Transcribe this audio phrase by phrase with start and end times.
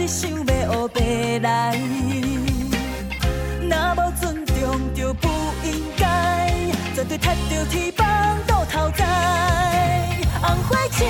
[0.00, 1.78] 是想要乌白来。
[3.60, 5.28] 若无尊重，就不
[5.62, 6.50] 应该，
[6.94, 8.06] 绝对踢着铁棒
[8.46, 9.04] 到头栽。
[10.40, 11.04] 红花枝。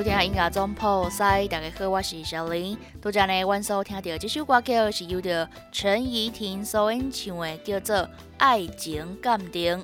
[0.00, 2.74] 收听音乐总破塞，大家好，我是小林。
[3.02, 7.96] 拄则呢，阮所听到这首歌曲是由着陈怡婷所演唱的，叫做
[8.38, 9.78] 《爱情鉴定》。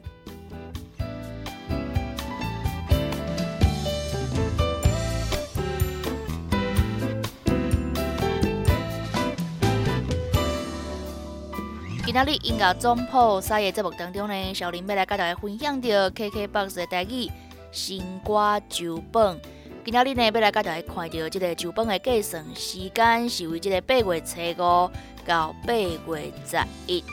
[12.06, 17.30] 今日音乐总破塞的节目当中呢，小林要来跟大家分享着 KKBOX 的台语
[17.70, 19.38] 新歌酒本。
[19.86, 24.90] 今仔日呢，要来甲大家看到这个酒本的计算时间是为这个八月初五
[25.24, 27.04] 到八月十一。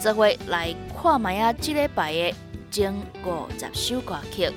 [0.00, 2.34] 这回来看卖啊，这礼拜的
[2.70, 4.48] 前五十首歌曲。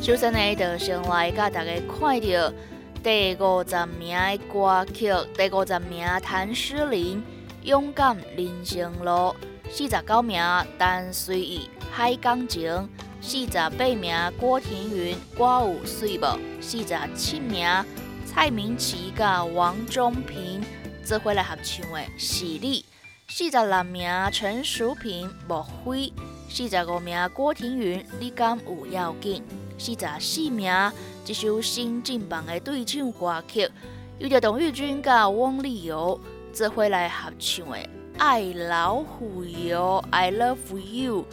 [0.00, 2.52] 首先呢，就先来甲大家看到
[3.06, 7.22] 第五十名的歌曲，第五十名谭诗琳
[7.64, 9.10] 《勇敢人生路》，
[9.70, 10.42] 四十九名
[10.76, 12.68] 陈随意《海港情》，
[13.20, 16.24] 四十八名郭庭云《歌有水无》，
[16.60, 17.68] 四十七名
[18.24, 20.60] 蔡明琪甲王中平
[21.04, 22.80] 做伙来合唱的《是你》，
[23.28, 26.08] 四十六名陈淑萍《莫非》，
[26.50, 29.40] 四十五名郭庭云《你敢有要紧》。
[29.78, 30.72] 四十四名，
[31.26, 33.68] 一首新进榜的对唱歌曲，
[34.20, 36.20] 由着董玉君甲汪丽友
[36.52, 37.76] 做伙来合唱的
[38.16, 41.24] 《爱老虎油》，I love you。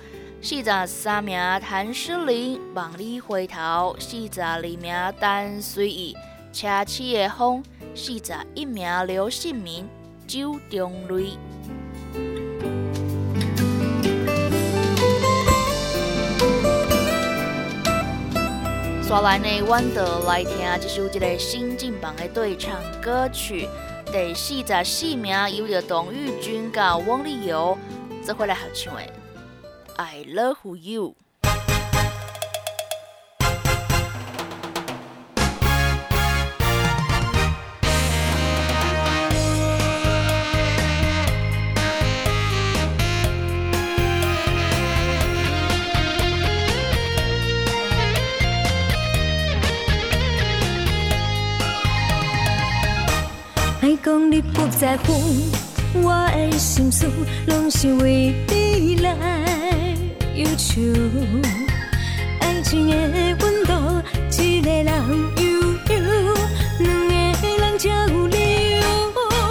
[0.41, 6.15] 四十三名谭诗琳《望你回头》，四十二名陈随意
[6.59, 7.63] 《车起的风》，
[7.95, 9.85] 四十一名刘信明
[10.25, 11.23] 《酒中泪》。
[19.13, 23.69] 刷来呢，阮就来听一首一个新进榜的对唱歌曲，
[24.11, 27.77] 第四十四名有着董玉君甲汪丽友
[28.25, 29.01] 这回来合唱的
[29.97, 31.15] 《I Love You》。
[53.83, 55.11] 爱讲你不在乎，
[55.95, 57.05] 我的心思
[57.47, 59.13] 拢是为你来
[60.35, 60.79] 忧愁。
[62.39, 62.95] 爱情的
[63.41, 64.01] 温度，
[64.41, 64.87] 一个人
[65.35, 65.43] 悠
[65.89, 66.33] 悠，
[66.79, 67.13] 两个
[67.59, 68.81] 人才有理由。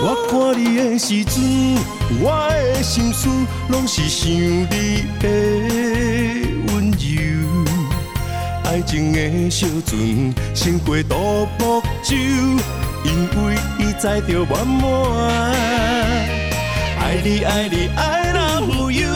[0.00, 1.76] 我看你的时阵，
[2.22, 3.28] 我的心思
[3.68, 5.28] 拢是想你的
[6.68, 7.66] 温柔。
[8.64, 12.16] 爱情的小船，胜过独木舟。
[13.04, 13.10] 因
[13.44, 13.56] 为
[13.92, 15.52] 伊载着满满，
[16.98, 19.12] 爱你爱你爱 love you。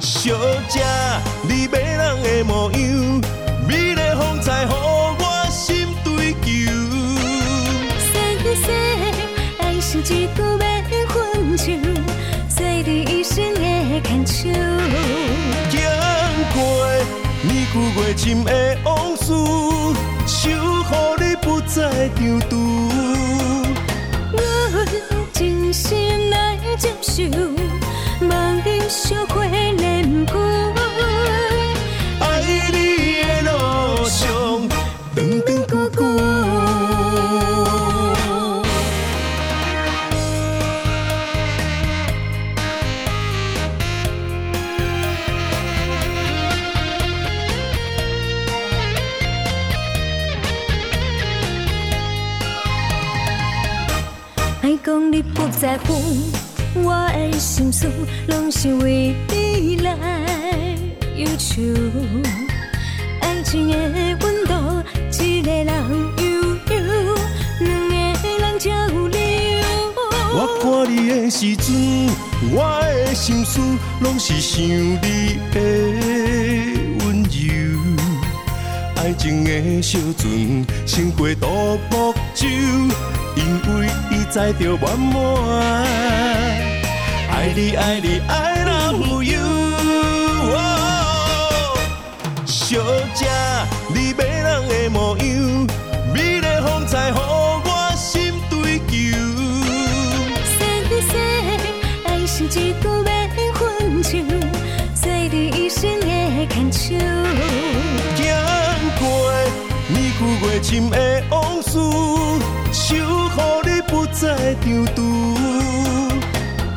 [0.00, 0.34] 小
[0.68, 0.82] 姐，
[1.42, 3.22] 你迷人的模样，
[3.68, 6.46] 美丽风采，予我心追求。
[8.10, 8.10] 说
[8.56, 8.66] 说，
[9.60, 11.62] 爱是一句免分手，
[12.48, 13.60] 做你一生的
[14.02, 14.50] 牵手。
[15.70, 15.80] 经
[16.54, 16.58] 过
[17.42, 18.50] 年久月深的
[18.82, 19.32] 往事。
[20.26, 21.34] 守护你
[21.68, 22.56] 再张毒，
[24.32, 24.38] 我
[25.34, 27.22] 真心来接受，
[55.68, 55.92] 在乎，
[56.82, 57.92] 我的心思
[58.28, 59.94] 拢是为你来
[61.14, 61.60] 忧愁。
[63.20, 63.76] 爱情的
[64.22, 64.82] 温度，
[65.22, 65.68] 一个人
[66.16, 66.24] 悠
[66.74, 67.14] 悠，
[67.60, 67.68] 两
[68.14, 69.66] 个人才有理由。
[70.32, 71.66] 我看你的时阵，
[72.50, 73.60] 我的心思
[74.00, 75.60] 拢是想你的
[77.04, 77.36] 温柔。
[78.96, 81.46] 爱情的小船，胜过独
[81.90, 82.46] 木舟。
[83.38, 83.44] 因
[83.78, 85.14] 为伊载着满满，
[87.30, 89.38] 爱你爱你爱 love you。
[92.44, 92.80] 小
[93.14, 93.28] 姐，
[93.94, 95.24] 你迷人的模样，
[96.12, 98.92] 美丽风采，予我心追求。
[100.58, 100.58] 说
[101.08, 101.14] 说，
[102.06, 103.62] 爱是一句免分
[104.02, 104.10] 手，
[104.94, 106.04] 做你一生的
[106.48, 106.86] 牵手。
[108.16, 108.20] 经
[108.98, 109.02] 过
[109.86, 110.96] 年久月深的
[111.30, 111.78] 往事。
[112.88, 115.02] 守护你不再张毒，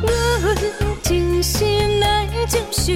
[0.02, 0.08] 我
[1.02, 2.92] 真心来接受，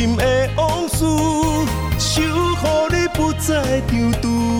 [0.00, 1.04] 心的往事，
[1.98, 4.59] 守护你不再踌躇。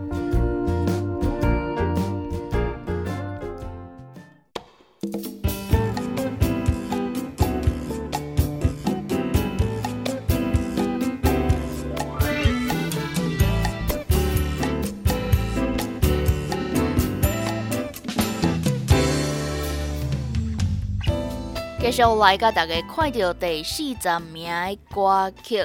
[22.01, 25.63] 续来甲大家看到第四十名的歌曲，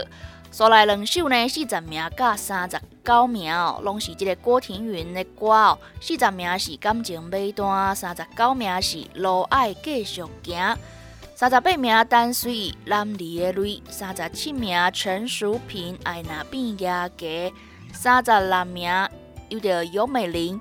[0.50, 5.78] 所来两首呢，四十名甲三十九名哦，拢是即个郭庭云的歌哦。
[5.98, 10.76] 四十名是感情尾段，三十九名是路爱继续行，
[11.34, 17.50] 三十八名单水蓝离的泪，三十七名陈淑萍爱那变牙家，
[17.94, 18.92] 三十六名
[19.48, 20.60] 有着尤美玲、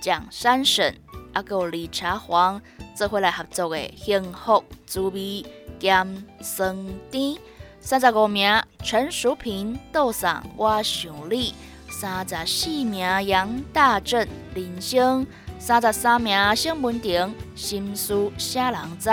[0.00, 0.94] 蒋山省，
[1.36, 2.60] 啊有李茶黄。
[2.94, 5.44] 做伙来合作的幸福滋味
[5.78, 6.74] 兼酸
[7.10, 7.36] 甜，
[7.78, 8.50] 三十五名
[8.82, 11.54] 陈淑萍倒上我想你，
[11.90, 15.26] 三十四名杨大正人生，
[15.58, 19.10] 三十三名沈文婷心思写人知，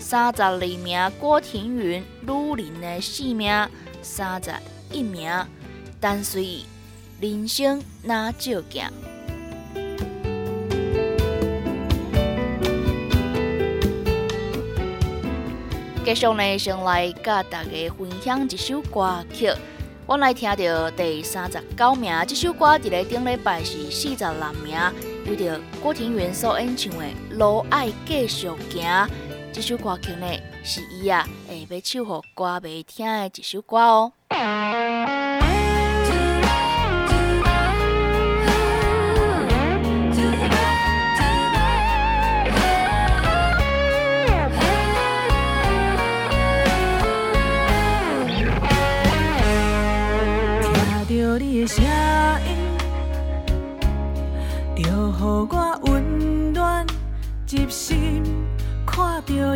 [0.00, 3.68] 三十二名郭庭云女人的性命，
[4.02, 4.52] 三十
[4.90, 5.32] 一名
[6.00, 6.64] 单随
[7.20, 8.90] 人生那照镜。
[16.02, 19.52] 继续呢，先来甲大家分享一首歌曲。
[20.06, 24.76] 我来听到第三十九名，这首歌伫咧顶礼拜是四十六名，
[25.26, 27.04] 有着郭庭元所演唱的
[27.36, 28.82] 《路爱继续行》。
[29.52, 30.26] 这首歌曲呢，
[30.64, 34.12] 是伊啊会要唱给歌迷听的一首歌哦。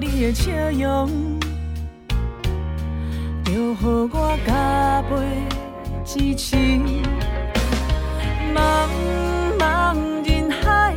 [0.00, 1.08] 你的笑容，
[3.44, 3.76] 就予
[4.12, 5.14] 我加倍
[6.04, 6.56] 支持。
[8.54, 8.58] 茫
[9.58, 9.96] 茫
[10.28, 10.94] 人海，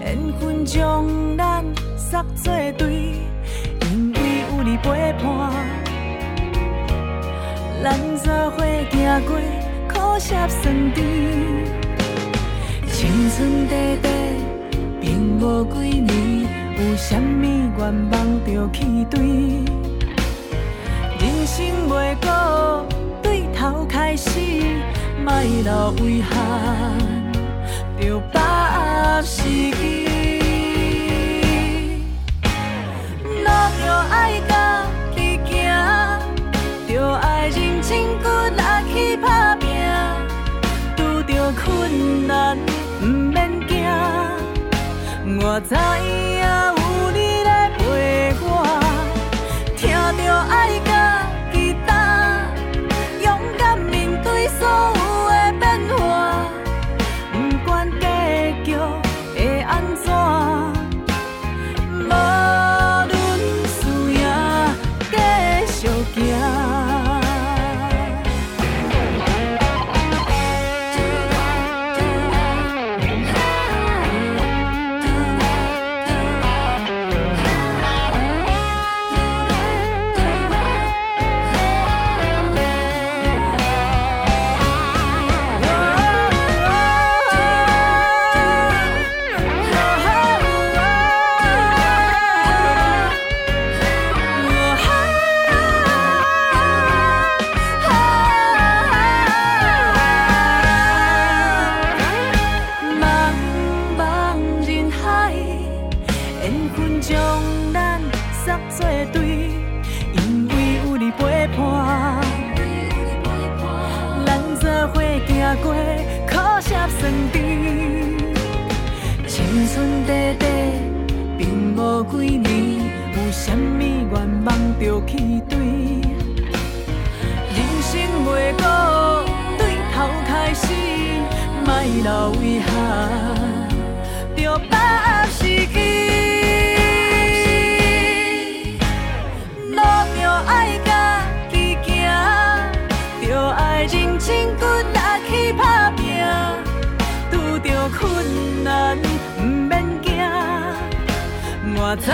[0.00, 1.04] 缘分将
[1.36, 1.64] 咱
[1.96, 3.14] 锁作对，
[3.80, 5.52] 因为有你陪伴，
[7.82, 7.86] 咱
[8.18, 9.30] 做伙行过。
[9.88, 11.04] 苦涩酸甜，
[12.86, 14.12] 青春短短，
[15.00, 16.10] 并无几年，
[16.82, 17.42] 有啥物
[17.78, 17.78] 愿
[18.10, 18.12] 望
[18.44, 19.20] 着去追？
[21.20, 22.84] 人生袂过，
[23.22, 24.40] 对头开始，
[25.24, 26.34] 莫留遗憾，
[28.00, 28.40] 着把
[29.18, 30.08] 握时机。
[33.22, 34.82] 路着爱甲
[35.14, 35.54] 去行，
[36.88, 38.62] 着爱认真骨力
[38.92, 39.68] 去打拼。
[40.96, 42.58] 拄着困难
[43.00, 43.86] 毋免惊，
[45.40, 46.81] 我知影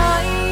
[0.00, 0.48] 我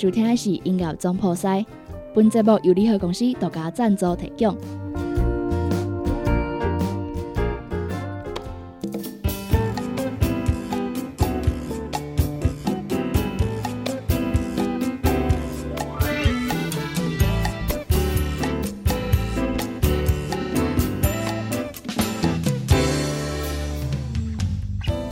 [0.00, 1.62] 收听的是音乐总破塞，
[2.14, 4.56] 本节目由联合公司独家赞助提供。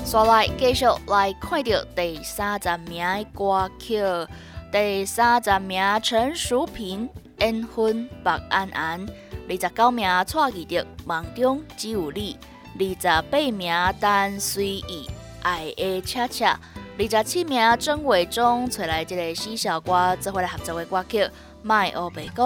[0.07, 3.98] 刷来继续来看到第三十名的歌曲，
[4.70, 9.07] 第三十名陈淑萍《缘分白安安》，
[9.48, 10.76] 二十九名蔡依德
[11.07, 12.37] 《梦中只有你》，
[12.78, 15.09] 二十八名单随意
[15.40, 16.61] 《爱的恰恰》，
[17.02, 21.22] 二十七名曾伟忠找来一个四小歌做回来合作的歌曲
[21.62, 22.37] 《卖欧白讲》，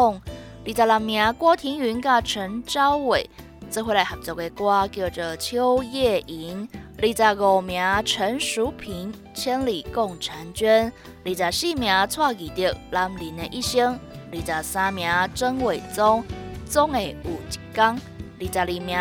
[0.65, 3.29] 二十六名郭庭云甲陈昭伟
[3.69, 6.69] 做回来合作的歌叫做《秋夜吟》。
[7.05, 10.93] 二十五名陈淑萍《千里共婵娟》，
[11.43, 13.99] 二十四名蔡依德《男人的一生》，
[14.49, 16.23] 二十三名曾伟忠
[16.65, 17.87] 《总会有一天》，
[18.39, 18.97] 二十二名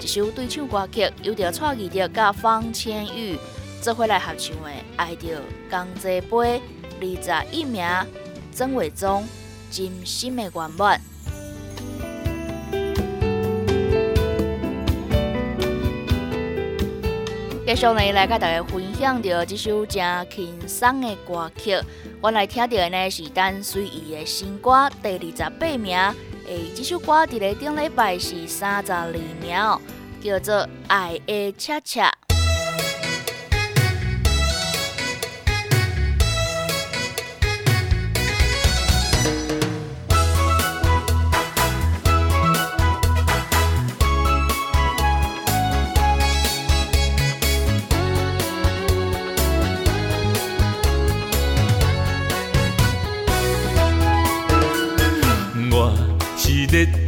[0.00, 3.38] 一首对唱歌曲，由着蔡依德甲方千羽
[3.82, 6.30] 做伙来合唱的《爱着江浙杯》，
[6.98, 7.86] 二十一名
[8.50, 9.22] 曾伟忠
[9.76, 10.98] 《真心的圆满》。
[17.66, 20.00] 接下来，来甲大家分享到这首正
[20.30, 21.76] 轻松的歌曲。
[22.20, 25.98] 我来听到的呢是陈随意的新歌，第二十八名。
[26.46, 29.80] 诶，这首歌伫咧顶礼拜是三十二秒，
[30.22, 30.54] 叫做
[30.86, 32.08] 《爱的恰恰》。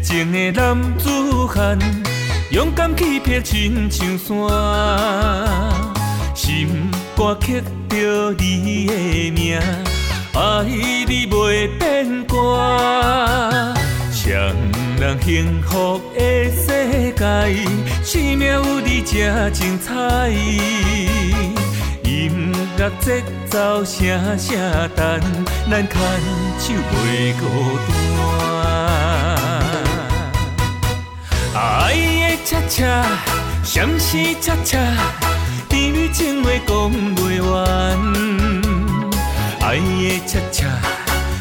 [0.08, 1.10] 情的男子
[1.46, 1.78] 汉，
[2.50, 4.34] 勇敢去劈亲像山，
[6.34, 9.60] 心肝刻着你的名，
[10.32, 13.74] 爱你袂变卦。
[14.10, 14.32] 双
[14.98, 16.18] 人幸福的
[16.52, 17.22] 世界，
[18.02, 20.30] 生命有你才精彩。
[22.02, 24.56] 音乐节奏声声
[24.96, 25.20] 弹，
[25.70, 26.00] 咱牵
[26.58, 27.44] 手袂孤
[27.86, 28.67] 单。
[31.58, 33.04] 爱的恰恰，
[33.64, 34.78] 相思恰恰，
[35.68, 37.98] 甜蜜情话讲不完。
[39.60, 40.66] 爱的恰恰，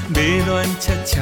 [0.10, 1.22] 迷恋恰恰，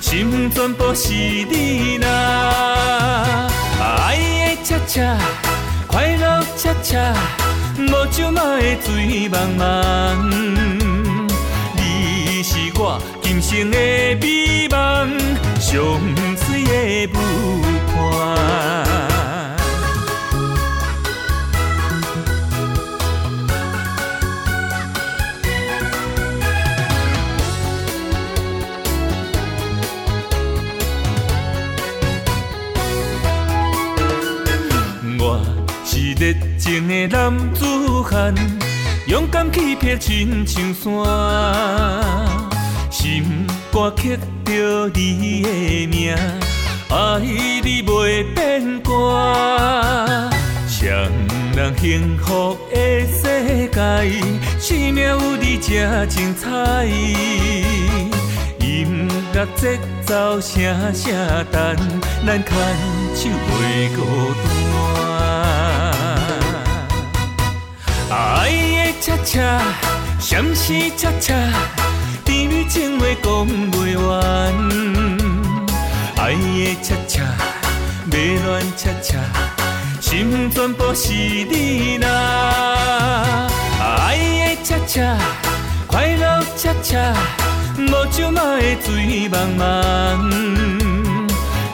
[0.00, 3.50] 心全部是你啦。
[3.80, 5.18] 爱的恰恰，
[5.88, 7.12] 快乐恰恰，
[7.76, 9.64] 无酒嘛会醉茫茫。
[11.74, 13.76] 你是我今生的
[14.20, 15.18] 美梦，
[15.58, 15.74] 上
[16.36, 18.00] 水的舞我
[35.84, 36.14] 是。
[36.16, 37.66] 热情的男子
[38.02, 38.32] 汉，
[39.06, 40.84] 勇敢去劈亲像山，
[42.90, 46.16] 心肝刻着你的名，
[46.90, 50.30] 爱你袂变卦。
[50.68, 50.88] 双
[51.56, 53.22] 人幸福的世
[53.68, 53.78] 界，
[54.58, 56.86] 生命有你才精彩。
[58.60, 60.62] 音乐节奏声
[60.94, 61.12] 声
[61.50, 61.76] 弹，
[62.26, 62.52] 咱牵
[63.14, 63.98] 手袂孤
[64.44, 64.52] 单。
[68.10, 68.12] 爱
[68.50, 69.60] 的恰恰，
[70.20, 71.34] 相思恰恰，
[72.24, 75.23] 甜蜜情话讲袂完。
[76.24, 77.20] 爱的恰恰，
[78.06, 79.18] 迷乱恰恰，
[80.00, 83.46] 心全部是你啦。
[83.78, 84.16] 爱
[84.56, 85.18] 的恰恰，
[85.86, 87.12] 快乐恰恰，
[87.76, 90.16] 无酒嘛会醉茫茫。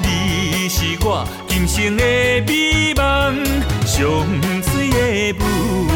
[0.02, 2.04] 你是我今生的
[2.44, 3.44] 美梦，
[3.86, 4.04] 上
[4.64, 4.90] 水
[5.32, 5.86] 的舞。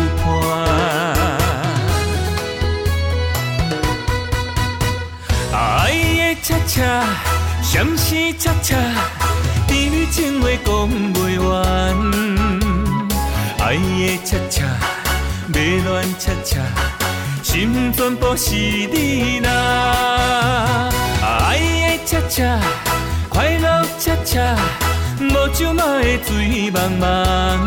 [5.52, 5.90] 爱
[6.24, 7.04] 的恰恰，
[7.74, 8.76] 相思恰恰，
[9.66, 11.52] 甜蜜情话讲袂完。
[13.58, 14.62] 爱的恰恰，
[15.48, 16.60] 迷恋恰恰，
[17.42, 20.88] 心全部是你呐。
[21.20, 22.60] 爱的恰恰，
[23.28, 24.56] 快乐恰恰，
[25.18, 27.58] 无酒嘛会醉茫茫。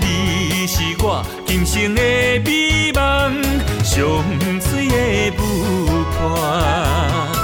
[0.00, 2.00] 你是我今生的
[2.42, 3.42] 美梦，
[3.84, 4.02] 上
[4.62, 7.35] 水的舞伴。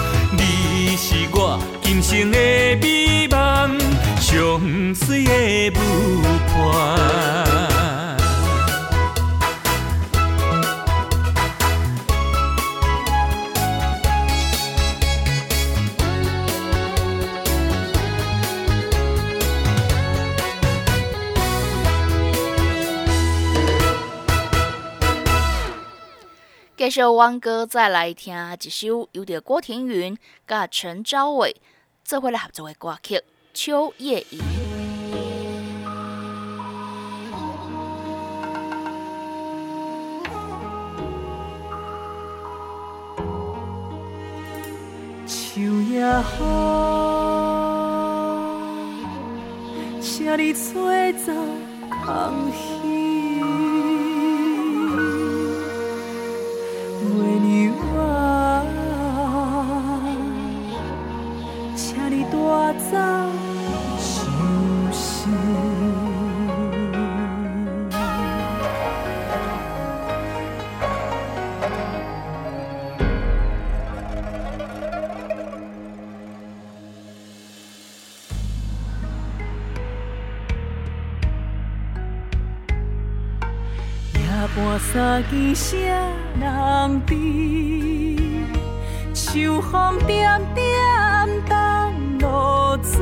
[2.14, 3.78] 你是我今生的美梦，
[4.20, 5.80] 上水的舞
[6.52, 6.52] 伴。
[26.76, 31.56] 继续，王哥再来听一首由着郭田云甲陈昭伟
[32.04, 33.16] 做伙来合作的歌曲
[33.54, 34.36] 《秋夜雨》。
[45.26, 46.44] 秋叶好，
[50.00, 51.32] 请你吹走
[52.04, 52.81] 空虚。
[84.92, 85.80] 三更谁
[86.38, 87.14] 人知？
[89.14, 90.71] 秋风点点
[92.82, 92.98] 水，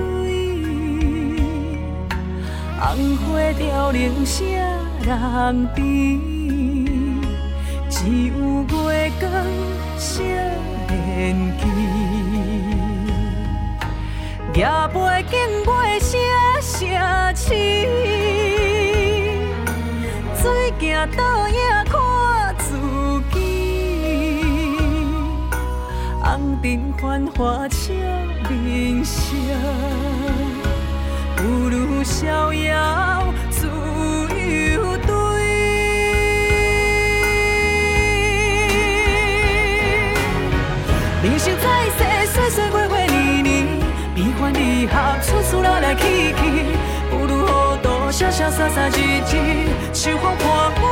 [2.78, 3.26] 红花
[3.58, 4.52] 凋零谁
[5.02, 5.80] 人知？
[7.88, 9.22] 只有月光
[9.98, 10.24] 谁
[10.88, 10.90] 念
[11.58, 11.62] 记？
[14.54, 14.96] 夜背
[15.30, 15.68] 经过
[16.00, 16.10] 谁
[16.60, 16.78] 声
[17.34, 17.48] 痴？
[20.34, 20.42] 水
[20.80, 20.84] 行
[21.16, 21.54] 倒影
[21.84, 21.92] 看
[22.58, 22.64] 自
[23.32, 23.36] 己，
[26.22, 26.24] 红
[26.62, 26.64] 尘
[26.98, 27.00] 繁
[27.36, 27.92] 华笑
[28.50, 29.20] 人生，
[31.36, 35.12] 不如逍遥自由对。
[41.22, 41.64] 人生在
[41.96, 43.48] 世，岁岁月月年年，
[44.14, 46.02] 悲欢离合，处处来来去
[46.34, 46.40] 去。
[48.10, 48.98] 潇潇洒洒，日
[49.30, 49.32] 日
[49.94, 50.82] 秋风破月，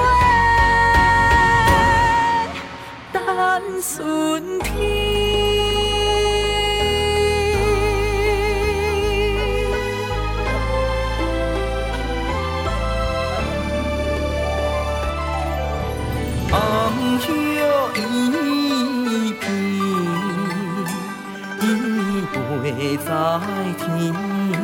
[3.12, 3.21] 等
[3.83, 5.18] 春天。
[23.05, 23.11] 在
[23.79, 24.57] 天边，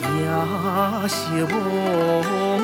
[0.00, 0.04] 也
[1.08, 1.14] 是
[1.46, 2.61] 梦。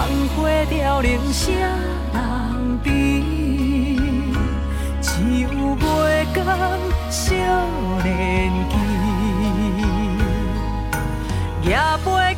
[0.00, 1.68] 红花凋零谁人
[2.82, 2.88] 知？
[5.02, 5.10] 只
[5.40, 6.44] 有月光
[7.10, 7.34] 少
[8.02, 8.72] 年期，
[11.68, 12.29] 夜飞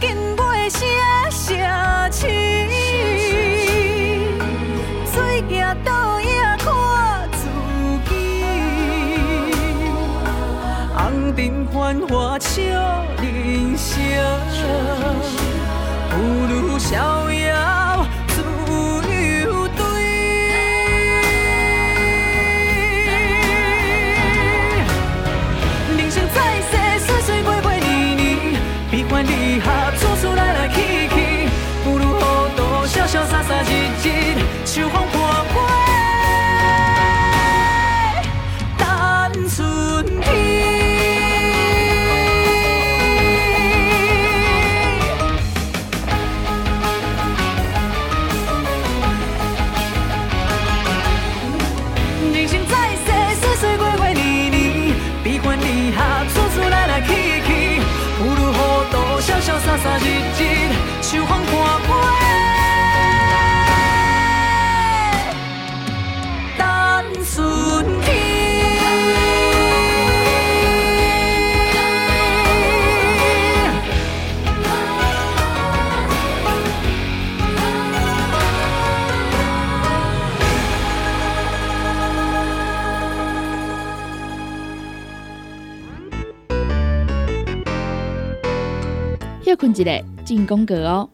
[89.75, 91.09] 一个进攻格哦！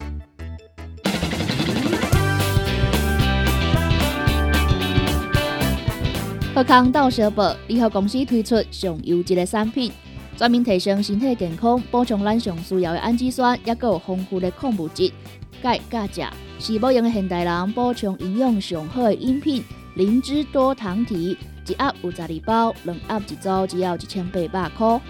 [6.54, 9.92] 福康到小宝联合公司推出上优质的产品，
[10.36, 15.12] 专门提升身体健康，补充咱上需要的氨基酸，也有丰富的矿物质。
[15.62, 19.62] 钙、钾、钾是保养现代人补充营养上好的饮品。
[19.94, 25.00] 灵芝多糖体一盒有十二包，两盒一组只要一千八百块。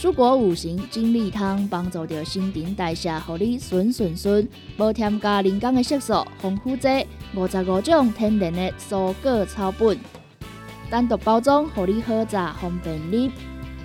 [0.00, 9.98] 蔬果五行精力汤帮助着新陈代谢，互你顺顺顺，无添加人工的色素，防腐剂五十五种天然的蔬果草本，
[10.88, 13.32] 单独包装，互你好榨方便你。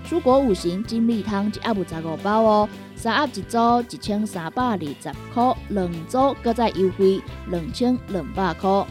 [0.08, 3.58] 蔬果五行精力汤一盒有十五包哦，三盒一组
[3.90, 8.86] 一千三百二十块，两组搁再优惠两千两百块。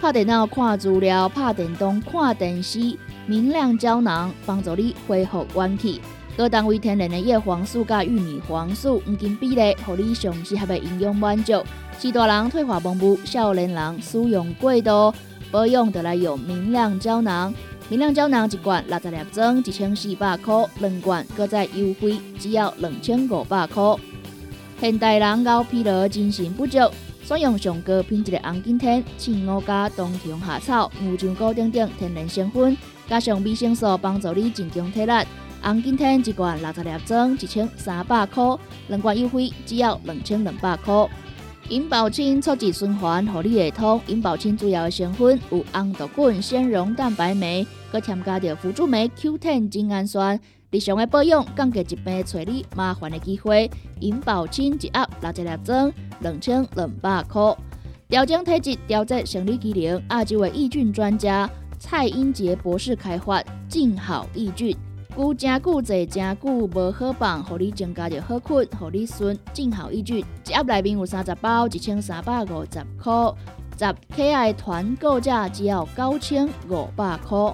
[0.00, 6.00] 拍电脑看资料，拍电动看电视，明亮胶囊帮助你恢复元气。
[6.38, 11.60] 各单位天然的叶黄素加玉米黄素黄金比例，互你上适合的营养满足。
[11.98, 15.12] 是大人退化盲目，少年人使用过度，
[15.50, 17.52] 保养得来用明亮胶囊。
[17.88, 23.96] 明亮胶囊一罐六十粒装，一千四百块；两罐各再优惠，只要两千五百块。
[24.80, 26.78] 现代人熬疲劳、精神不足，
[27.24, 32.76] 选用上高品质的红景天、青乌加冬虫夏草、牛樟菇等等天然成分，
[33.08, 35.12] 加上维生素，帮助你增强体力。
[35.62, 41.08] 红景天一罐六十粒装，一千三百块；两罐优惠，只要两千两百块。
[41.68, 44.00] 银保清促进循环，合理系通。
[44.06, 50.40] 银保清主要的成分有红豆根、纤溶蛋白酶，佮添加着辅助酶 Q10 精氨酸。
[50.70, 53.70] 日常的保养，降低疾病找你麻烦的机会。
[54.00, 57.54] 银保清一盒六十粒装，两千两百块。
[58.08, 64.74] 调整体质，调节生理机能，亚洲的益菌专家蔡英杰博士开发，静好益菌。
[65.18, 70.20] 久真久坐真久无好放，互你增加着好困，互你顺正好一句。
[70.20, 73.34] 一盒内面有三十包，一千三百五十块。
[73.76, 77.52] 十 K I 团购价只要九千五百块。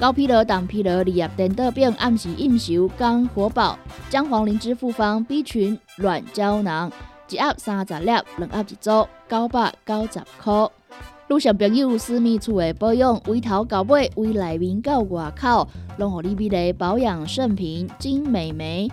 [0.00, 3.78] 高疲劳、胆疲劳、利压电豆饼、暗时应酬肝火宝、
[4.08, 6.90] 姜黄灵芝复方 B 群软胶囊。
[7.28, 10.70] 一盒三十粒，两盒一组，九百九十块。
[11.28, 15.66] 路上朋友私密处的保养，从头到尾，从内面到外口，
[15.98, 18.88] 拢互你美丽保养圣品金美眉。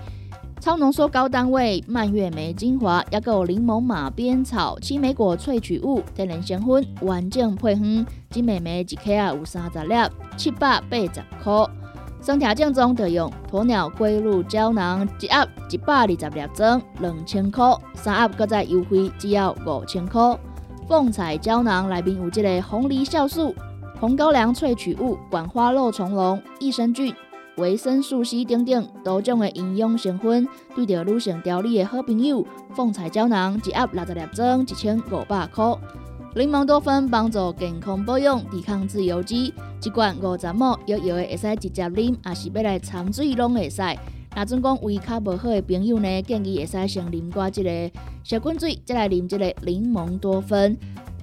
[0.60, 8.06] 超浓缩高单位蔓越莓精华，也有柠檬马鞭草、青梅果萃取物、天然成分，完整配方。
[8.32, 9.94] 金美眉一克啊有三十粒，
[10.36, 11.68] 七百八十块。
[12.20, 17.78] 身体正宗就用鸵鸟龟乳胶囊，一盒一百二十粒装，两千块。
[17.94, 20.36] 三盒搁再优惠，只要五千块。
[20.88, 23.56] 凤彩胶囊内面有这个红梨酵素、
[24.00, 27.14] 红高粱萃取物、管花肉虫龙、益生菌。
[27.58, 32.44] 维生素 C 等等多种的营养成分，对着女性调理的好朋友，
[32.74, 35.64] 凤彩胶囊一盒六十粒装，一千五百块。
[36.36, 43.82] 柠檬多酚帮助健康保养，抵抗自由基，一罐五十毫摇摇的会使直接啉，也是要来掺水拢会使。
[44.36, 47.92] 那阵讲胃较无好的朋友呢，建议会使先啉寡即个
[48.24, 50.78] 小滚水，再来啉即个柠檬多酚。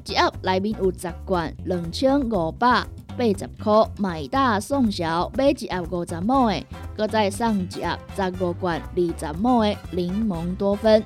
[0.06, 2.84] 一盒内面有十罐，两千五百。
[3.18, 6.64] 八十块买大送小，买一盒五十毫的，
[6.96, 11.02] 搁再送一盒十五罐二十毫的柠檬多酚。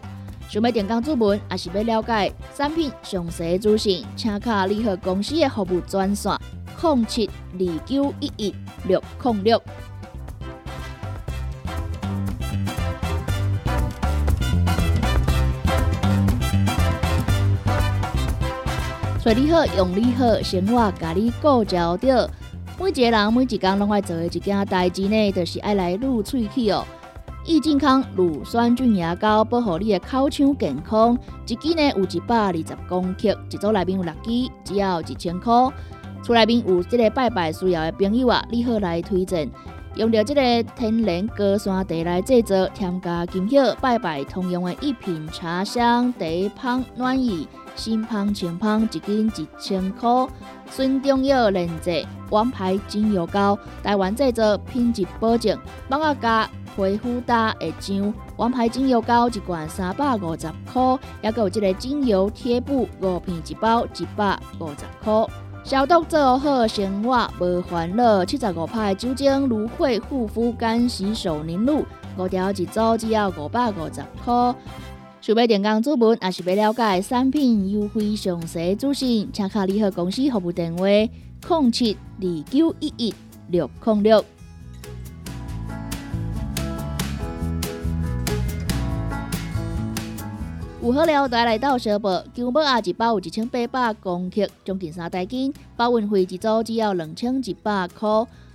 [0.49, 6.39] 想要点讲注文，还是要了解产品详细资讯，请卡联合公司的服务专线：
[6.81, 8.55] 零七二九一一
[8.87, 9.63] 六零六。
[19.25, 22.31] 找你好，用你好，生活甲你顾焦着。
[22.79, 26.85] 每一个人每一工拢爱做的一件代志呢，就是爱来撸喙齿哦。
[27.47, 35.55] 益健康乳酸菌牙膏保护你的口腔健康，一支呢有一百二十公克，一组内面有六支，只要一千块。
[36.23, 39.51] 厝内面有这个拜拜需要的朋友啊，你好来推荐。
[39.95, 46.29] 用着这个天然高山茶来制作，添加金叶拜拜通用的一品茶香茶
[46.61, 47.49] 香暖意。
[47.75, 50.09] 新芳清芳一斤一千块，
[50.71, 55.59] 孙中药炼制王牌精油膏，台湾制作，品质保证。
[55.89, 65.27] 帮我加皮肤搭的酱，王牌精油膏一罐三百五十块，也有这个精油贴布五片一包一百五十块。
[65.65, 68.25] 消毒做好，生活无烦恼。
[68.25, 71.85] 七十五派酒精芦荟护肤干洗手凝露，
[72.19, 74.55] 五条一组只要五百五十块。
[75.25, 83.15] 想要电工主文，也是要了解产品优惠详细资讯，请卡联合公司服务电话：零七二九一一
[83.49, 84.23] 六零六。
[90.83, 98.07] 有好料带来到小宝，姜母鸭一包有一千八百公克，将近三袋斤，包运费一组只要两千一百块。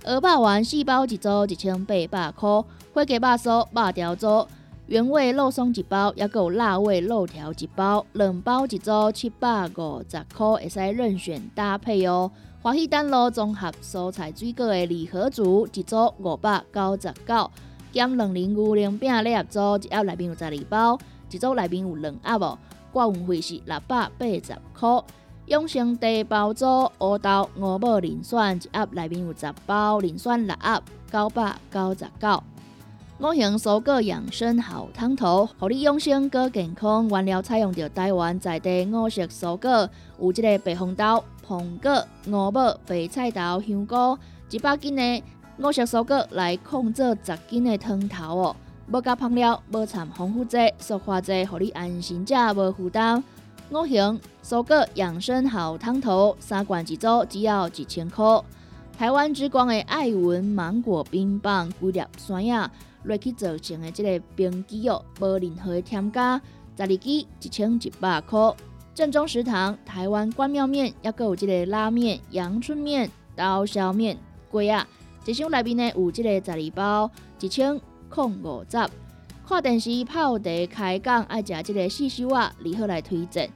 [0.04, 2.48] 鹅肉丸四包一组一千八百块，
[2.94, 4.46] 火鸡肉酥肉条组。
[4.90, 12.28] 原味肉松一包，也有辣味肉条一包，两包一组七百五十块，会使任选搭配哦。
[12.60, 17.50] 华喜丹路综合蔬菜水果的礼盒组，一组五百九十九，
[17.92, 20.98] 减两零牛零饼礼盒组，一盒内面有十二包，
[21.30, 22.58] 一组内面有两盒哦。
[22.90, 25.04] 挂运费是六百八十块。
[25.46, 26.66] 永生茶包组，
[26.98, 32.42] 乌豆五宝磷酸一盒内面有十包，磷酸六盒，九百九十九。
[33.22, 37.06] 五行蔬果养生好汤头，互你养生更健康。
[37.08, 45.22] 原料采用着台湾在地五色蔬果，有即个白红豆、苹果、五宝、白菜头、香菇，一百斤的
[45.58, 48.56] 五色蔬果来控制十斤的汤头哦。
[48.90, 53.22] 无加香料，无掺防腐剂、塑化剂，互你安心食，无负担。
[53.68, 58.24] 五行蔬果养生好汤头，三罐一组，只要一千块。
[58.96, 62.70] 台湾之光的爱文芒果冰棒，规粒酸呀。
[63.04, 66.36] 落去造成的这个冰机哦，无任何添加，
[66.76, 68.54] 十二支一千一百块。
[68.94, 74.18] 正宗食堂台湾关庙面，也有这个拉面、阳春面、刀削面，
[74.50, 74.86] 贵啊！
[75.24, 78.76] 一箱内面呢有这个十二包，一千空五十。
[79.46, 83.50] 看电视泡茶开讲，爱食这个四修啊，如何来推荐？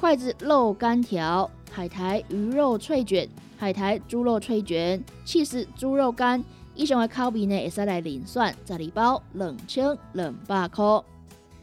[0.00, 6.44] 筷子肉干条、海苔鱼肉脆卷、海苔猪肉脆卷、气死猪肉干。
[6.74, 10.84] 以上的口味呢，会使来零算十二包两千两百块。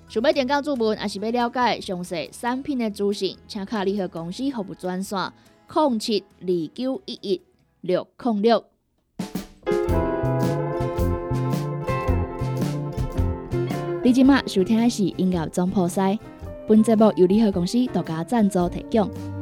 [0.07, 5.31] 想要点购注文，还是要了解详细产品的资讯，请卡联合公司服务专线：
[5.67, 7.41] 零七二九一一
[7.81, 8.63] 六零六。
[14.03, 16.17] 你今麦收听的是音乐总破塞，
[16.67, 19.40] 本节目由联合公司独家赞助提供。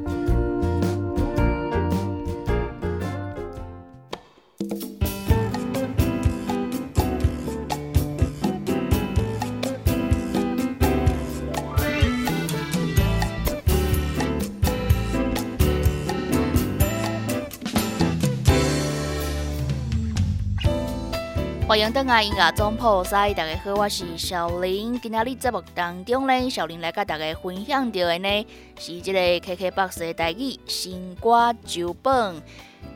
[21.70, 25.00] 欢迎登来音乐总铺塞，大家好，我是小林。
[25.00, 28.48] 今仔日节目当中呢，小林来甲大家分享到的呢，
[28.80, 32.42] 是这个 KKBOX 的台语新歌酒本。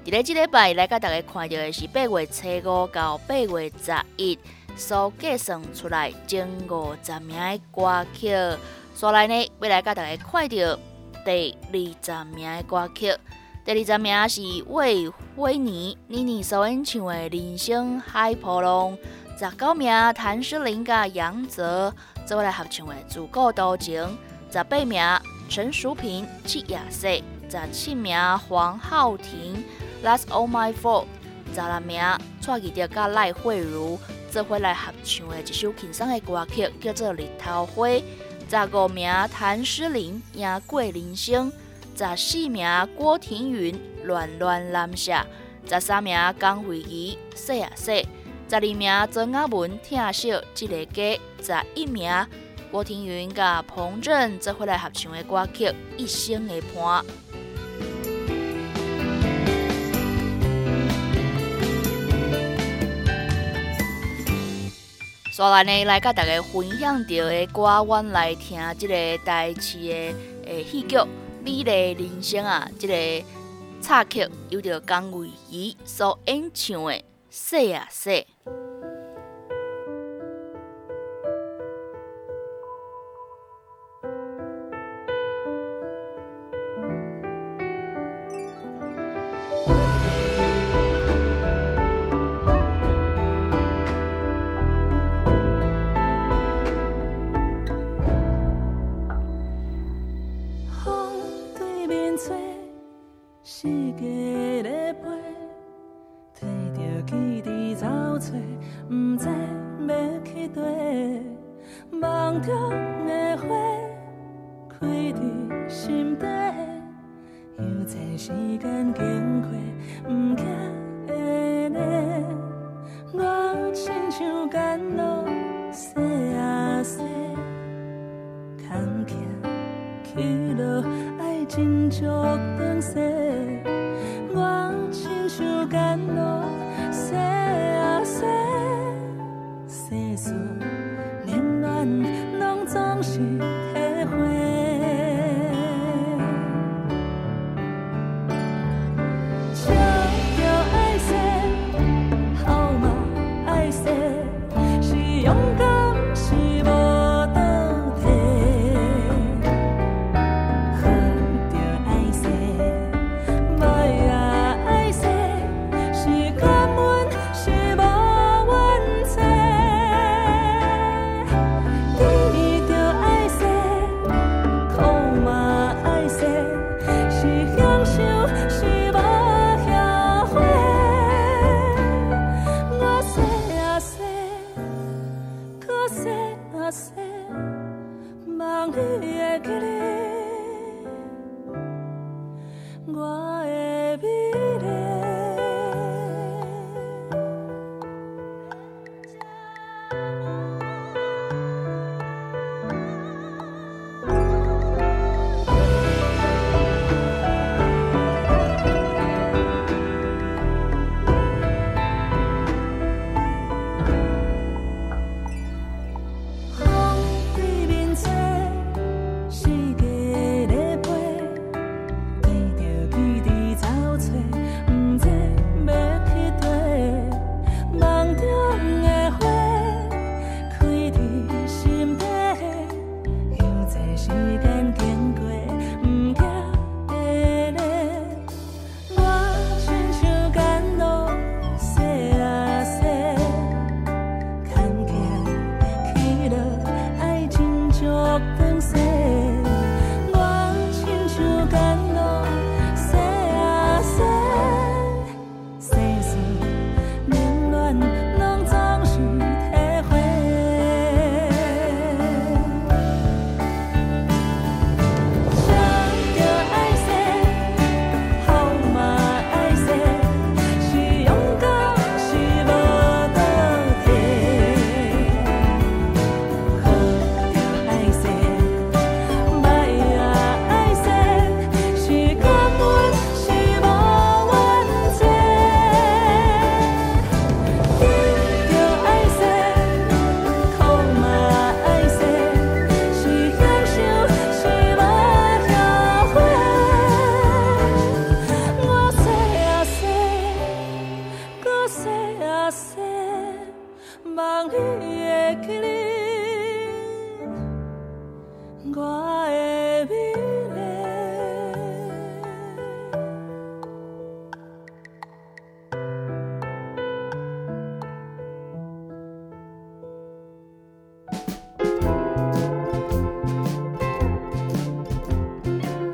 [0.03, 4.39] 伫咧即礼拜来甲大家看到的是八月初五到八月十一
[4.75, 8.35] 所计算出来前五十名的歌曲。
[8.95, 10.79] 所来呢，要来甲大家看到
[11.23, 13.13] 第二十名的歌曲。
[13.65, 18.97] 第二十名是魏辉妮妮妮所演唱的《人生海波浪》，
[19.39, 21.93] 十九名谭诗玲甲杨泽
[22.25, 24.03] 做来合唱的《自古多情》，
[24.51, 25.01] 十八名
[25.47, 27.07] 陈淑萍《七夜色》，
[27.49, 29.63] 十七名黄浩庭
[30.05, 31.05] 《That's All My Fault》，
[31.55, 32.01] 十六名
[32.41, 33.97] 蔡依德甲赖慧茹
[34.29, 37.87] 做回来合唱的一首轻松的歌曲，叫做《日头花》，
[38.49, 41.49] 十五名谭诗玲《赢过人生》。
[41.95, 42.67] 十四名
[42.97, 45.25] 郭庭云乱乱南下，
[45.69, 47.95] 十三名江惠仪说啊说，
[48.49, 52.11] 十二名曾雅文听少这个歌，十一名
[52.71, 57.03] 郭庭云甲彭震做回来合唱的歌曲《一生的伴》。
[65.31, 70.15] 所以呢，来甲大家分享到的歌，阮来听这个台词的
[70.45, 70.97] 诶戏剧。
[71.43, 73.25] 美丽人生啊，这个
[73.81, 76.91] 插曲由着江蕙伊所演唱的
[77.29, 78.13] 《说啊说》。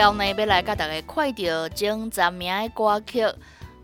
[0.00, 3.26] 后呢，要来甲大家看到前十名的歌曲，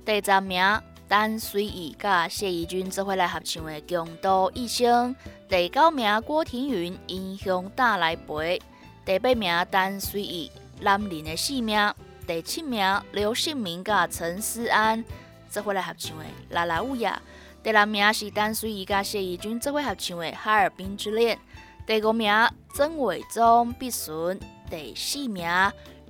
[0.05, 0.63] 第十名
[1.09, 5.15] 单随意甲谢怡君做伙来合唱的《共度一生》，
[5.49, 8.33] 第九名郭庭云《英雄大来陪》，
[9.05, 11.93] 第八名单随意男人的性命，
[12.27, 15.05] 第七名刘信明甲陈思安
[15.51, 17.21] 做伙来合唱的《啦啦乌雅》，
[17.65, 21.37] 第六名是单随意甲谢怡君做伙合唱的《哈尔滨之恋》，
[21.87, 22.33] 第五名
[22.73, 24.39] 曾伟忠必顺，
[24.71, 25.49] 第四名。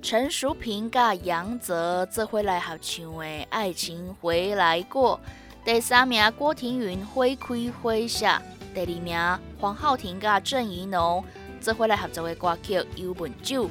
[0.05, 5.19] 陈淑萍甲杨泽这回来合唱的《爱情回来过》，
[5.65, 8.27] 第三名郭庭云《花开花谢》，
[8.75, 11.25] 第二名黄浩庭甲郑怡农
[11.59, 13.65] 这回来合作的歌曲《幽文酒》，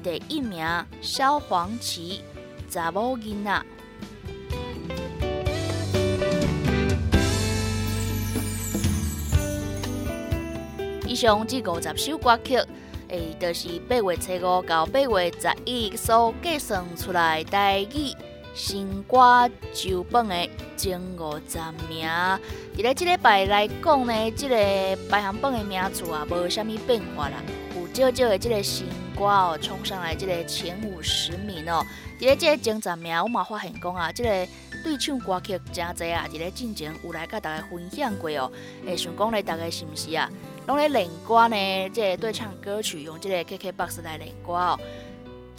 [0.00, 0.64] 第一名
[1.02, 2.22] 萧煌奇
[2.72, 3.50] 《查某囡仔》。
[11.08, 12.56] 以上这五十首歌曲。
[13.10, 18.14] 诶，就是八月初五到八月十一所计算出来台语
[18.54, 21.58] 新歌周榜的前五十
[21.88, 22.08] 名。
[22.76, 24.56] 伫咧即礼拜来讲呢，即个
[25.08, 27.42] 排行榜的名次啊，无虾米变化啦。
[27.74, 28.86] 有少少的即个新
[29.18, 31.84] 歌哦，冲上来即个前五十名哦。
[32.16, 34.30] 伫咧即个前十名，我嘛发现讲啊，即个
[34.84, 36.26] 对唱歌曲真侪啊。
[36.28, 38.52] 伫咧进前有来甲大家分享过哦。
[38.86, 40.30] 诶，想讲咧，大家是毋是啊？
[40.70, 44.78] 拢咧练歌呢，即个对唱歌曲用即个 KKBOX 来练歌哦。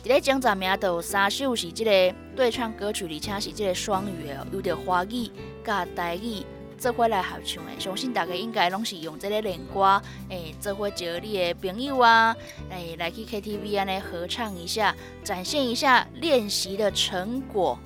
[0.01, 5.29] 伫咧前十名都有三首是即个对唱歌曲，而且是即个双语哦，有着华语
[5.65, 6.45] 甲台语
[6.77, 7.77] 做伙来合唱的。
[7.77, 12.33] 相信大家应该拢是用即个练歌，诶，做伙招你的朋友啊，
[12.69, 14.95] 诶，来去 KTV 安尼合唱一下，
[15.25, 17.77] 展现一下练习的成果。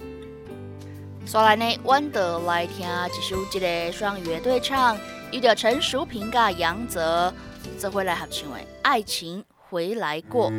[1.26, 4.96] 再来呢，弯德来听一首即个双语对唱。
[5.32, 7.34] 有着陈淑平噶杨泽
[7.78, 10.52] 做回来合唱的《爱情回来过》。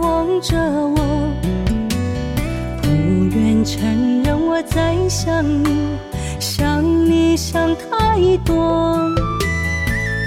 [0.00, 0.96] 望着我，
[2.82, 2.88] 不
[3.36, 5.96] 愿承认我在想你，
[6.38, 8.98] 想你想太多。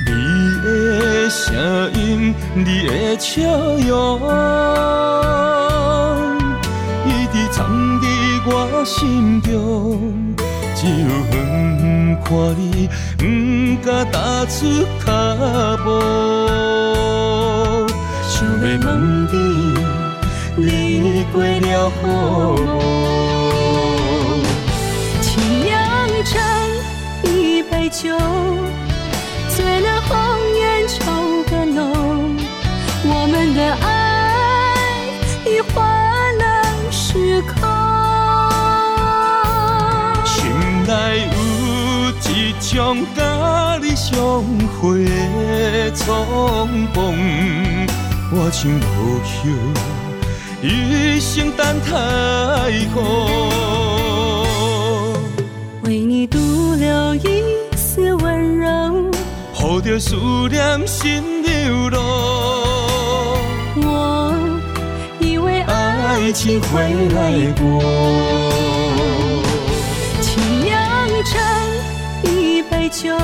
[0.05, 0.11] 你
[0.63, 1.53] 的声
[1.93, 3.41] 音，你的笑
[3.87, 4.19] 容，
[7.05, 7.57] 一直藏
[8.01, 8.07] 在
[8.45, 10.35] 我心中，
[10.75, 11.37] 只有远
[12.23, 13.21] 看你，不
[13.85, 14.57] 敢踏出
[15.05, 15.07] 脚
[15.83, 16.38] 步。
[18.69, 19.33] 想要问你，
[20.55, 22.03] 你过了好
[22.53, 22.55] 无？
[25.23, 25.25] 沏
[25.63, 25.73] 酿
[26.23, 26.29] 成
[27.23, 28.15] 一杯酒，
[29.49, 30.13] 醉了红
[30.55, 30.93] 颜愁
[31.49, 32.37] 更浓。
[33.05, 33.87] 我们的爱
[35.47, 35.83] 已换
[36.37, 36.43] 了
[36.91, 37.57] 时空。
[40.85, 40.93] 内
[41.31, 41.37] 有
[42.33, 43.19] 一种甲
[43.81, 44.43] 你相
[44.79, 47.15] 会的冲动，
[48.31, 49.47] 我像落叶，
[50.61, 51.89] 一生等太
[52.93, 52.95] 好。
[55.83, 56.37] 为你独
[56.75, 57.43] 留一
[57.75, 59.11] 丝温柔，
[59.53, 60.15] 护着思
[60.49, 61.99] 念心流露。
[63.77, 64.31] 我
[65.19, 66.81] 以为爱情会
[67.15, 67.63] 来过。
[72.91, 73.15] 酒，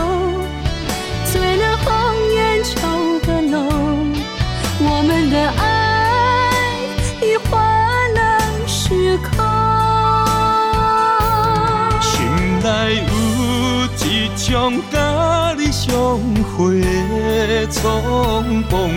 [14.36, 15.96] 有一种甲你相
[16.44, 18.92] 会的冲动，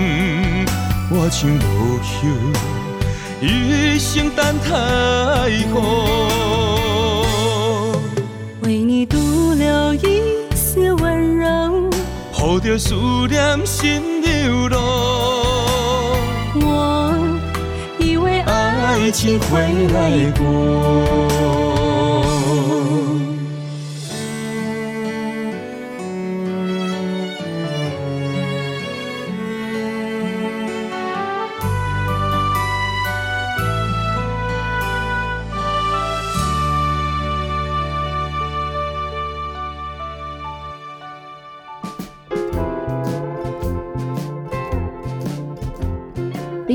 [1.10, 1.64] 我像落
[3.40, 4.68] 叶，一生等太
[5.72, 5.76] 好。
[8.62, 10.20] 为你独留一。
[10.56, 11.88] 丝温柔，
[12.36, 12.94] 抱着思
[13.28, 14.80] 念心流浪，
[16.60, 17.14] 我
[17.98, 19.60] 以为爱情会
[19.94, 21.67] 来过。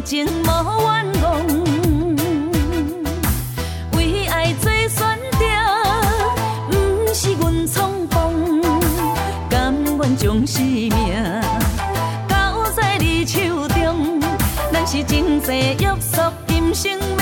[0.00, 1.46] 情无冤枉。
[3.92, 5.40] 为爱做选择，
[6.70, 8.60] 不是阮冲动，
[9.50, 10.92] 甘愿将性命
[12.28, 14.20] 交在你手中，
[14.72, 17.17] 咱是前世约束，今生。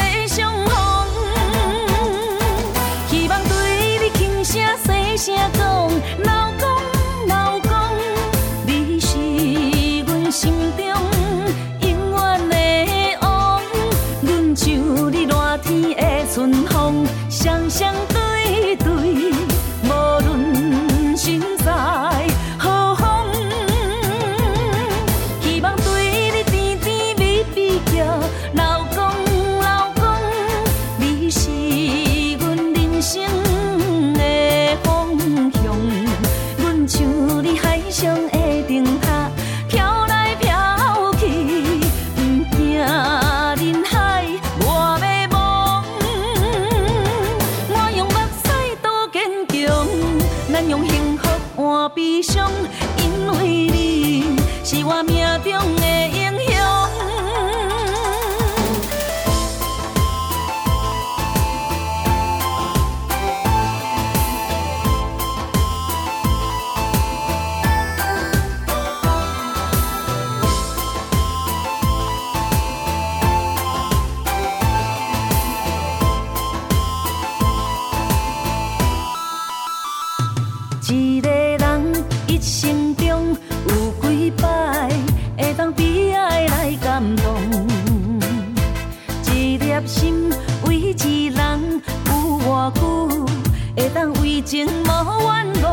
[94.46, 94.88] 情无
[95.24, 95.66] 冤枉，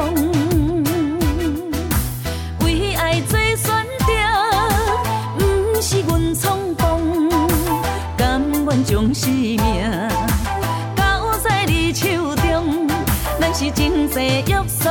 [2.66, 4.12] 为爱做选择，
[5.38, 7.30] 不是阮冲动，
[8.18, 9.60] 甘愿将生命
[10.96, 12.88] 交在你手中，
[13.40, 14.90] 咱是前世约束，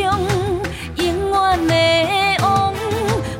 [0.00, 0.08] 中
[0.96, 1.74] 永远的
[2.42, 2.74] 王。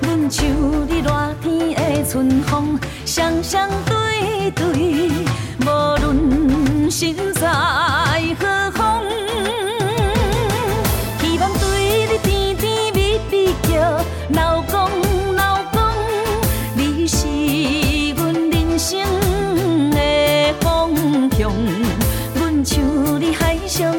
[0.03, 0.47] 阮像
[0.87, 1.09] 你热
[1.43, 5.11] 天的春风，双双对对，
[5.61, 5.67] 无
[6.01, 7.49] 论身在
[8.39, 9.03] 何方。
[11.21, 11.63] 希望对
[12.07, 12.99] 你甜甜蜜
[13.31, 13.71] 蜜叫
[14.35, 14.91] 老公
[15.35, 15.81] 老公，
[16.75, 17.27] 你是
[18.17, 19.01] 阮人生
[19.91, 19.99] 的
[20.61, 20.93] 方
[21.31, 21.51] 向。
[22.35, 22.79] 阮像
[23.21, 23.93] 你海上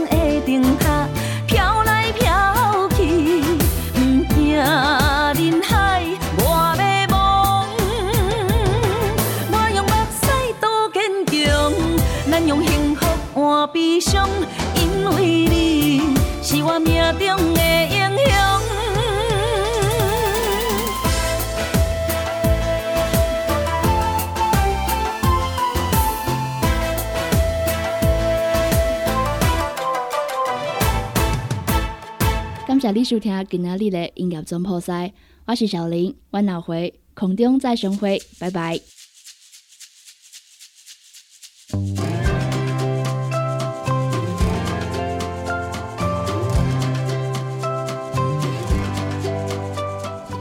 [32.81, 35.13] 谢你收听今仔日的音乐总破塞，
[35.45, 38.79] 我是小林，我后回空中再相会，拜拜。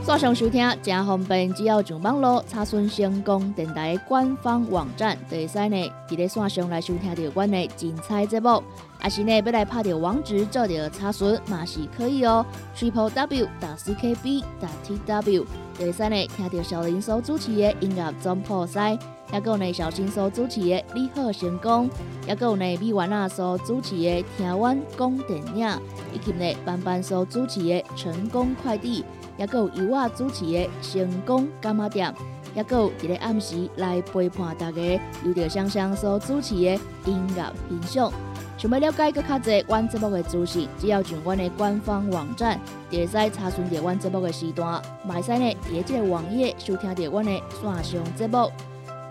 [0.07, 8.63] 线上收听真方便，只要上网络查询成功电台官方网站，就会使呢伫咧线上来收听到阮的精彩节目。
[9.01, 12.45] 阿是呢，要来拍着网址做着查询嘛是可以哦
[12.77, 15.47] ，triple w 打 c k b 打 t w，
[15.79, 18.91] 第三呢听到小林所主持的音乐总破塞，
[19.33, 21.89] 也有呢小新所主持的你好成功，
[22.27, 25.67] 也有呢米丸啊所主持的听完讲电影，
[26.13, 29.03] 以及呢班班所主持的成功快递，
[29.39, 32.15] 也有由我主持的成功干妈店。
[32.53, 38.13] 也有一个暗时来陪伴大家，有着香香所主持的音乐欣赏。
[38.61, 48.53] 想要了解更较侪阮节目的资讯，只要上阮的官方网站，就会使查询到阮节目的时段，嘛会使呢伫咧即个网页收听到阮的线上节目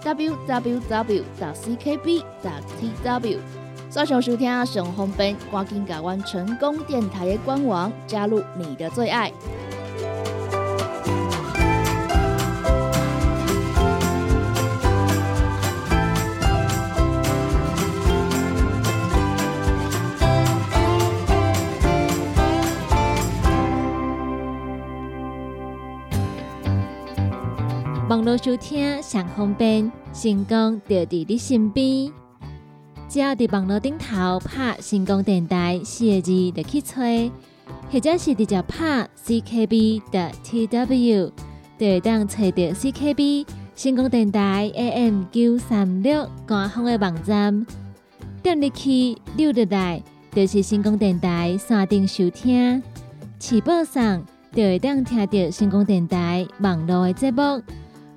[0.04, 1.24] www.
[1.40, 2.24] ckb.
[3.04, 3.38] tw。
[3.90, 9.34] 线上收听上方便，赶紧甲阮成功电台的官网加入你的最爱。
[28.20, 32.12] 网络收听上方便，成功就伫你身边。
[33.08, 36.96] 只要伫网络顶头拍“成功电台”四个字，就去找，
[37.90, 41.32] 或者是直接拍 CKB 的 TW，
[41.78, 47.66] 就会当找到 CKB 成功电台 AM 九三六官方的网站。
[48.44, 50.04] 点入去溜入来，
[50.34, 52.84] 就是成功电台山顶收听。
[53.40, 54.22] 起报上
[54.54, 57.64] 就会当听到成功电台网络的节目。